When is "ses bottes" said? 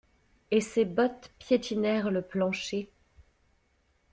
0.61-1.29